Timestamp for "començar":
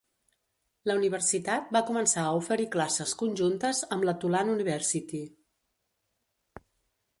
1.89-2.23